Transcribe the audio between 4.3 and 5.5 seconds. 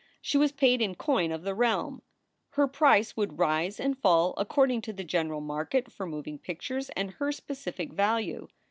according to the general